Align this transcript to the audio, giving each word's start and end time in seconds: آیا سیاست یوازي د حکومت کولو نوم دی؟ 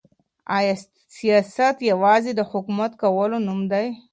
آیا 0.57 0.73
سیاست 1.17 1.75
یوازي 1.91 2.31
د 2.35 2.41
حکومت 2.51 2.91
کولو 3.01 3.37
نوم 3.47 3.61
دی؟ 3.71 3.87